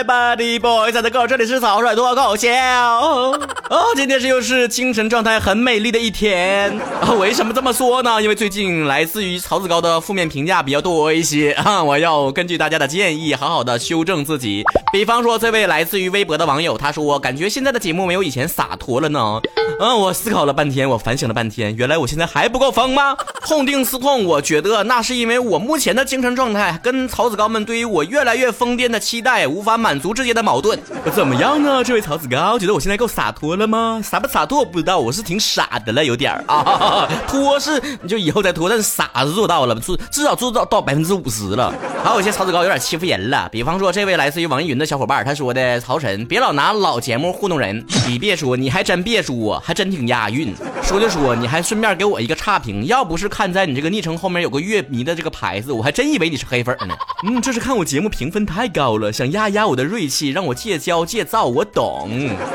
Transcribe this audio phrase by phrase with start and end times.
[0.00, 2.48] Everybody boys and girls，这里是草率脱口秀。
[2.48, 6.80] 哦，今天是又是精神状态很美丽的一天。
[7.18, 8.22] 为什么这么说呢？
[8.22, 14.64] 因为最近来自于曹子高的负面评价比较多一些啊，我要根据大家的建议，好好的修正自己。
[14.90, 19.42] 比方说，这位来自于微博的网友，他说感觉现在的节目没有以前洒脱了呢。
[19.80, 23.14] 嗯，我思考了半天，我反省了半天，原来我现在还不够疯吗？
[23.46, 30.78] 痛定思痛，我觉得那是因为我目前的精神状态跟曹子高们对于我越来越疯癫的期待无法满足之间的矛盾。
[31.12, 31.82] 怎么样呢？
[31.82, 34.00] 这位曹子高，觉得我现在够洒脱了吗？
[34.04, 37.08] 洒不洒脱我不知道，我是挺傻的了，有点儿啊。
[37.26, 41.74] 脱是你就以后再脱，但是傻是做到了，至至少做到到百分之五十了。
[42.04, 47.84] 还有一些曹子高有点欺负人了，比方说这位来自于网易云的小伙伴，他说的曹晨，别老拿老节目糊弄人。
[48.06, 50.54] 你别说，你还真别说，还真挺押韵。
[50.82, 56.94] 说就说，你还顺便给我一个差评，要不是看在你这个昵称后面有个乐迷的这个牌子，我还真以为你是黑粉呢。
[57.24, 61.44] 嗯，这是看我节目评分太高了，想压压我的锐气，让我戒骄戒躁。
[61.44, 62.08] 我懂，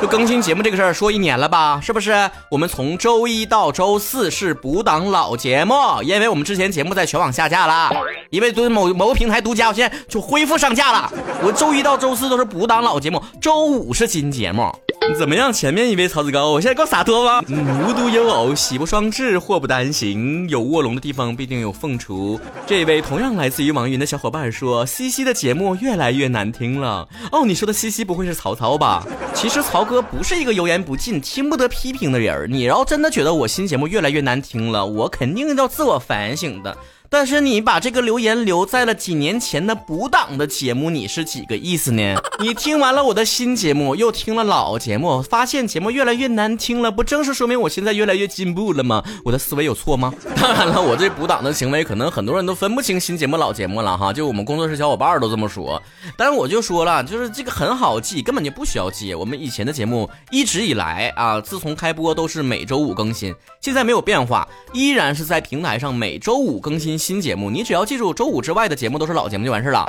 [0.00, 2.30] 就更新节目这个事儿说一年了吧，是不是？
[2.50, 7.90] 我们从周一到周四是补档老节目，因为我们之前节目在全网下架了，
[8.30, 11.12] 因为对某某个平台独家，我现在就恢复上架了。
[11.42, 14.70] 我周一到周四都是补档老节目，周五是新节目。
[15.18, 15.52] 怎么样？
[15.52, 17.42] 前面一位曹子高，我现在够洒脱吗？
[17.48, 20.48] 无独有偶，喜不双至，祸不单行。
[20.48, 22.38] 有卧龙的地方必定有凤雏。
[22.66, 29.04] 这位同样来自于网易云的小伙伴说：“西西的节目越来越难听了。”哦，你说的西西不会是曹操吧？
[29.34, 32.50] 其实曹哥不是一个油盐不进、听不得批评的人。
[32.50, 36.76] 你要真的觉得我新节目越来越难听了，我肯定要自我反省的。
[37.12, 42.14] 但是你把这个留言留在了几年前的补档的节目，你是几个意思呢？
[42.38, 49.02] 你听完了我的新节目，又听了老节目，发现节目越来越难听了，不正是说明我现在越来越进步了吗？
[49.24, 50.14] 我的思维有错吗？
[50.40, 55.82] 当然了，我这补档的行为，可能很多人都分不清新节目老节目了哈，就我们工作室小伙伴都这么说。
[56.16, 59.12] 但是我就说了，就是这个很好记，根本就不需要记。
[59.14, 66.99] 我们以前的节目一直以来啊，自从开播都是每周五更新，现在没有变化，依然是在平台上每周五更新。
[67.00, 69.84] 新节目，你只要记住周五之外的节目都是老节目就完事了。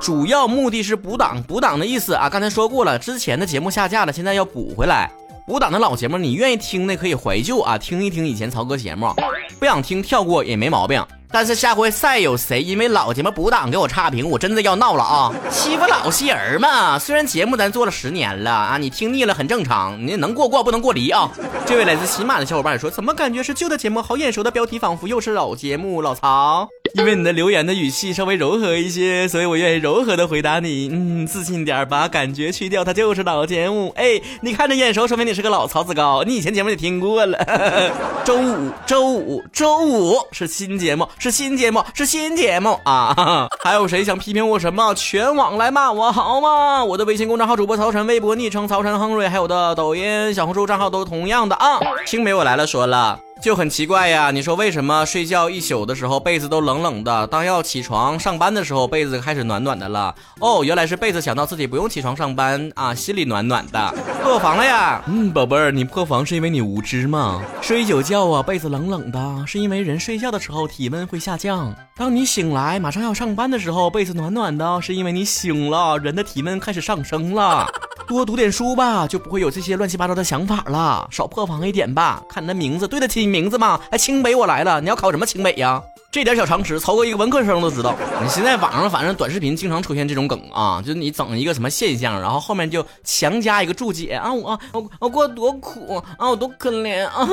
[0.00, 5.10] 主要目的是补档，补档的意思啊，刚才说过了，之前的节目下架了，现在要补回来。
[5.46, 9.12] 补档的老节目，你愿意听的可以怀旧啊，听一听以前曹哥节目，
[9.58, 11.04] 不想听跳过也没毛病。
[11.32, 15.32] 但是下回再有谁因为老节目补档给我差评，我真的要闹了啊！
[15.50, 16.98] 欺负老戏人嘛。
[16.98, 21.30] 虽然节目咱做了十年了啊，你听腻了很正常，你能过过不能过离啊。
[21.64, 26.02] 这位来自喜马的小伙伴说，怎么感觉是旧的节目，好眼熟的标题，仿佛又是老节目。
[26.02, 26.68] 老曹，
[27.00, 30.88] 因为你的留言的语气稍微柔和一些，所以我愿意柔和的回答你。
[30.92, 33.92] 嗯，自信点儿，把感觉去掉，它就是老节目。
[33.96, 37.38] 哎，你看着眼熟，说明你是个老曹子高，你以前节目也听过了。
[38.24, 41.08] 周五，周五，周五是新节目。
[41.18, 43.48] 是新节目，是新节目啊！
[43.64, 44.94] 还有谁想批评我什么？
[44.94, 46.84] 全网来骂我好吗？
[46.84, 51.80] 我的微信公众号主播曹晨，微博昵称曹晨亨瑞，还有我的抖音、小红书账号都同样的啊。
[52.04, 53.31] 青梅我来了，说了。
[53.42, 60.14] 就很奇怪呀，你说为什么睡觉一宿的时候被子都冷冷的，当要起床上班的时候被子开始暖暖的了？
[60.38, 63.94] 哦，原来是被子想到自己不用起床上班啊，心里暖暖的。
[64.22, 65.02] 破防了呀？
[65.08, 67.42] 嗯，宝贝儿，你破防是因为你无知吗？
[67.60, 77.66] 睡一宿觉啊，被子冷冷的，是因为人睡觉的时候体温会下降，当你醒来马上要上班的时候，被子暖暖的，是因为你醒了，人的体温开始上升了。
[78.12, 81.08] 多读点书吧，就不会有这些乱七八糟的想法了。
[81.10, 83.80] 少破防一点吧，看你的名字对得起你名字吗？
[83.90, 85.82] 哎，清北我来了，你要考什么清北呀？
[86.12, 87.96] 这点小常识，曹哥一个文科生都知道。
[88.22, 97.26] 你现在网上反正短视频经常出现这种梗啊，就是你整一个什么现象，然后后面就强加一个注解啊，我我我过多苦啊，我多可怜啊，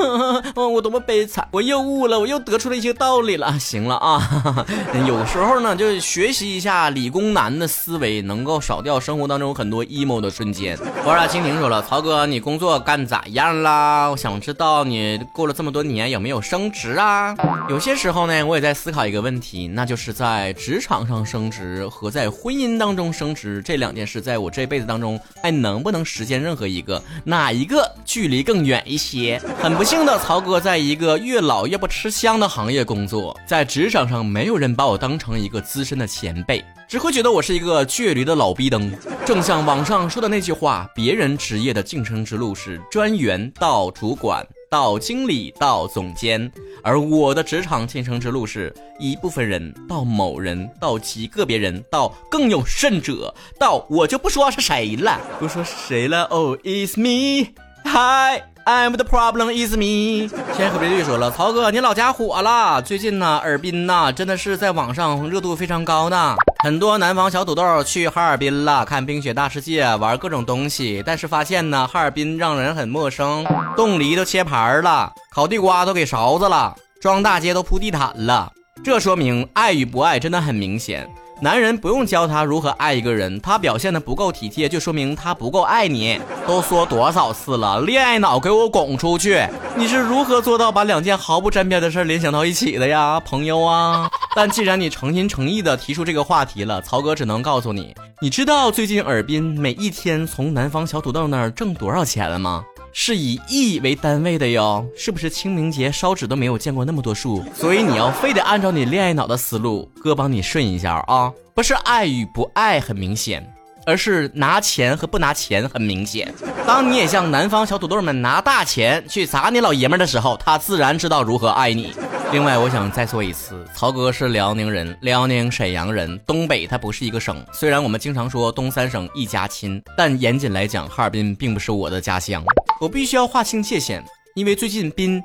[0.56, 3.58] 我多么悲惨，我又悟了，我又得出了一些道理了。
[3.58, 4.66] 行了啊，
[5.06, 10.78] 有时候呢，就学习一下理工男的思维，能够少掉生活当中很多 emo 的瞬间。
[11.04, 14.08] 我让蜻蜓说了，曹哥，你工作干咋样啦？
[14.08, 17.36] 我想知道你过了这么多年有没有升职啊？
[17.68, 18.69] 有些时候呢，我也在。
[18.70, 27.02] 在思考一个问题，那就是在职场上升职和在婚姻当中升职这两件事，在我这辈子当中还能不能实现任何一个？
[27.24, 29.42] 哪一个距离更远一些？
[29.60, 38.96] 很不幸的，曹哥在一个越老越不吃香的行业工作，在职场上没有人把我当成一个资深的前辈，只会觉得我是一个倔驴的老逼灯。
[39.26, 44.46] 正像网上说的那句话，别人职业的晋升之路是专员到主管。
[44.70, 46.48] 到经理，到总监，
[46.80, 56.22] 而我的职场晋升之路是一部分人到某人，到极个别人，到更有甚者，到我就不说是谁了，不说谁了。
[56.26, 57.48] oh,，is me.
[57.82, 60.28] 嗨 I'm the problem is me。
[60.54, 66.36] 天河别队说了，曹哥你老家火了，最近呢，尔滨呐真的是在网上热度非常高呢。
[66.62, 73.44] 很多南方小土豆去哈尔滨了，看冰雪大世界，玩各种东西，但是发现呢，哈尔滨让人很陌生，
[73.76, 78.52] 冻梨都切盘了，烤地瓜都给勺子了，装大街都铺地毯了，
[78.84, 81.08] 这说明爱与不爱真的很明显。
[81.42, 86.20] 男人不用教他如何爱一个人，他表现的不够体贴，就说明他不够爱你。
[86.46, 89.42] 都说多少次了，恋爱脑给我滚出去！
[89.74, 94.10] 你是如何做到把两件毫不沾边的事联想到一起的呀，朋友啊？
[94.40, 102.64] 但既然你诚心诚意的提出这个话题了，曹哥只能告诉你，你知道最近尔滨每一天从南方小土豆那儿挣多少钱了吗？
[102.90, 107.44] 是以亿为单位的哟，是不是清明节烧纸都没有见过那么多数？
[107.54, 111.30] 所以你要非得按照你恋爱脑的思路，哥帮你顺一下啊！
[111.54, 113.46] 不是爱与不爱很明显，
[113.84, 116.32] 而是拿钱和不拿钱很明显。
[116.66, 121.92] 当你也向南方小土豆们拿大钱去砸你老爷们的时候，他自然知道如何爱你。
[122.32, 127.44] 另外，我想再说一次，曹哥是辽宁人，辽宁沈阳人，东北它不是一个省。
[127.52, 132.44] 虽然我们经常说东三省一家亲，但严谨来讲，哈尔滨并不是我的家乡。
[132.80, 134.04] 我必须要划清界限，
[134.36, 135.20] 因为最近滨，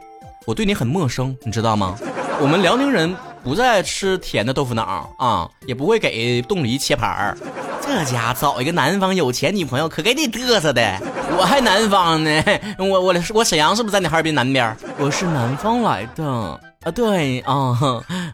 [0.48, 1.96] 我对你很陌生，你知道吗？
[2.42, 7.38] 我们辽宁人不再吃甜的豆腐脑啊，也不会给冻梨切盘儿。
[7.86, 10.82] 这家找一个南方有钱女朋友，可给你嘚瑟的。
[11.38, 12.44] 我还南方呢，
[12.80, 14.76] 我我我沈阳是不是在你哈尔滨南边？
[14.98, 16.60] 我是南方来的。
[16.86, 17.76] 啊，对啊，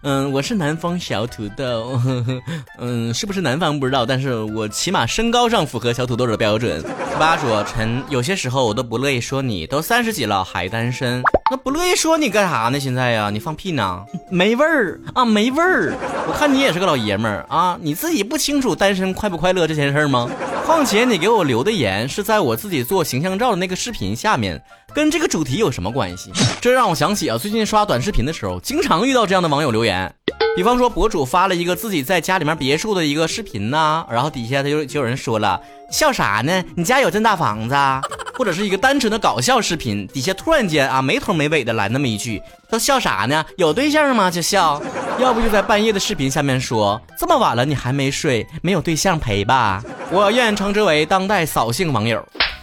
[0.04, 1.98] 嗯，我是南方小土豆，
[2.80, 6.84] 嗯，是不是南方不知道，但是我起码身高上符合小土豆的标准。
[7.18, 12.78] 八说陈，有些时候我都不乐意说你，都三十几了还单身，那不乐意说你干啥呢？
[12.78, 14.04] 现在呀，你放屁呢？
[14.30, 15.94] 没味儿啊，没味儿。
[16.28, 20.30] 我看你也是个老爷们儿啊，你自己不清楚单身快不快乐这件事吗？
[20.66, 24.62] 况且你给我留的言是在我自己做形象照的那个视频下面，
[24.94, 26.32] 跟这个主题有什么关系？
[26.60, 30.14] 这让我想起啊，最近刷短视频的时候，经常遇到这样的网友留言。
[30.56, 36.64] 比方说，博主发了一个自己在家里面别墅的一个视频呢，然后底下他就就有人说了，笑啥呢？
[36.76, 37.76] 你家有这么大房子？
[38.34, 43.46] 或者是一个单纯的搞笑视频，底下突然间啊没头没尾的来那么一句，都笑啥呢？
[43.56, 44.30] 有对象吗？
[44.30, 44.82] 就笑，
[45.20, 49.82] 要不就在半夜的视频下面说，这么晚了你还没睡，没有对象陪吧？
[50.12, 52.22] 我愿称之为当代扫兴网友。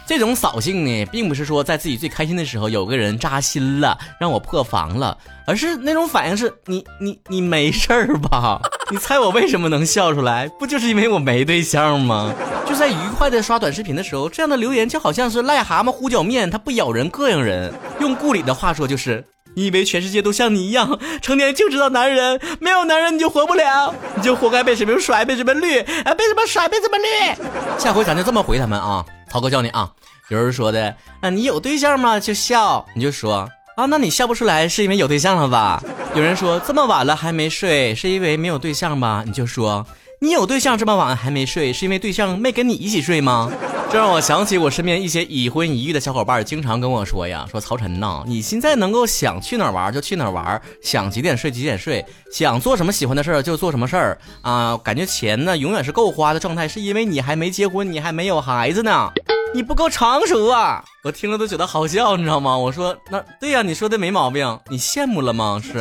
[0.08, 8.58] 这种扫兴呢，并不是说在自己最开心的时候有个人扎心了，让我破防了，而是那种反应是你你你没事儿吧？
[8.90, 10.48] 你猜我为什么能笑出来？
[10.58, 12.32] 不就是因为我没对象吗？
[12.66, 17.70] 就在愉快的刷短视频的时候，这样的留言就好像是癞蛤蟆糊脚面，它不咬人膈应人。
[18.00, 19.22] 用顾里的话说就是，
[19.54, 27.78] 你以为全世界都像你一样，成天就知道男人，没有男人你就活不了，你就活该被什么甩，被什么绿，啊，被什么甩，被什么绿。
[27.78, 29.04] 下回咱就这么回他们啊。
[29.30, 29.90] 曹哥教你啊，
[30.28, 32.20] 有人说的啊，你有对象吗？
[32.20, 35.82] 就笑，你就说啊，那你笑不出来是因为有对象了吧？
[36.14, 39.22] 有人说这么晚了还没睡是因为没有对象吧？
[39.24, 39.86] 你就说
[40.20, 43.50] 你有对象这么晚还没睡是因为对象没跟你一起睡吗？
[43.90, 59.10] 这让我想起我身边一些已婚已育的小伙伴经常跟我说呀，说曹晨呐，你现在能够想去哪儿玩就去哪儿玩，想几点睡几点睡，想做什么喜欢的事儿就做什么事儿啊，感觉钱呢永远是够花的状态，是因为你还没结婚，你还没有孩子呢，
[59.54, 60.84] 你不够成熟啊！
[61.04, 62.56] 我听了都觉得好笑，你知道吗？
[62.56, 65.60] 我说那对呀，你说的没毛病，你羡慕了吗？
[65.62, 65.72] 是，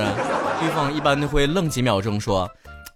[0.59, 2.49] 对方一般都会愣几秒钟说，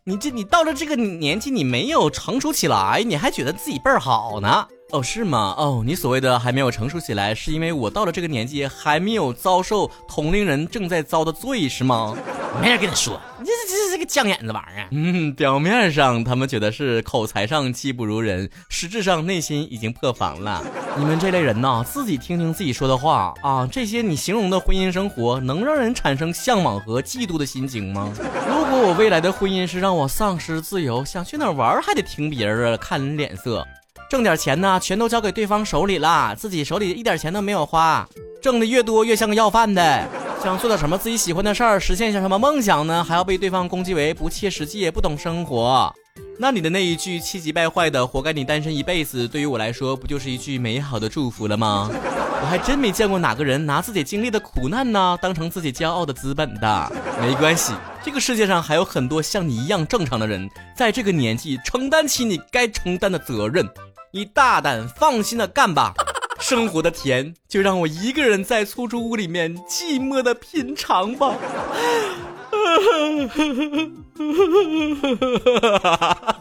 [0.06, 4.66] 你这你到了这个年纪，你没有成熟起来，你还觉得自己倍儿好呢。
[4.92, 5.56] 哦，是吗？
[5.58, 12.16] 哦，你所谓的还没有成熟起来，是因为我到了这个年纪还没有遭受同龄人正在遭的罪，是吗？
[12.62, 14.88] 没人跟你说，你这这这个犟眼子玩意儿。
[14.92, 20.62] 嗯，表面上他们觉得是口才上技不如人，实质上内心已经破防了。
[20.98, 28.12] 你们这类人呐，自己听听自己说的话啊，这些你形容的婚姻生活能让人产生向往和嫉妒的心情吗？
[28.50, 33.66] 如果我未来的婚姻是让我丧失自由，想去哪玩还得听别人的，看人脸色。
[34.12, 38.06] 挣点钱呢，全都交给对方手里了，自己手里一点钱都没有花。
[38.42, 40.06] 挣的越多，越像个要饭的。
[40.44, 43.02] 想做点什么自己喜欢的事儿，实现一下什么梦想呢？
[43.02, 45.96] 还要被对方攻击为不切实际、不懂生活。
[46.38, 51.90] 那你的那一句气急败坏的“活该你单身一辈子”，对于我来说，不就是一句美好的祝福了吗？
[51.90, 56.92] 我还真没见过哪个人拿自己经历的苦难呢，当成自己骄傲的资本的。
[57.22, 57.72] 没关系，
[58.04, 63.66] 这个世界上还有很多像你一样正常的人，在这个年纪承担起你该承担的责任。
[64.14, 65.94] 你大胆放心的干吧，
[66.40, 71.34] 生活的甜就让我一个人在出租屋里面寂寞的品尝吧。